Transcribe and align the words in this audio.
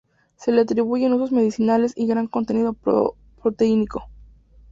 Se 0.35 0.51
le 0.51 0.61
atribuyen 0.61 1.13
usos 1.13 1.31
medicinales 1.31 1.93
y 1.95 2.07
gran 2.07 2.25
contenido 2.25 2.73
proteínico. 3.43 4.09